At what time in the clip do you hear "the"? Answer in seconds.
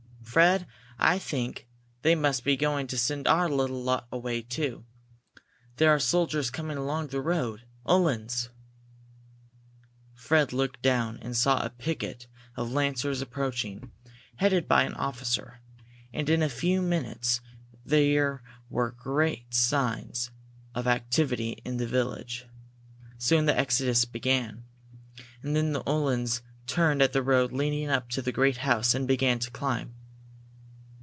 7.07-7.19, 21.75-21.85, 23.47-23.59, 25.73-25.83, 27.11-27.21, 28.21-28.31